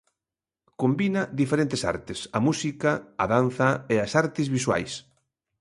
[0.83, 2.91] Combina diferentes artes: a música,
[3.23, 4.93] a danza e as artes visuais.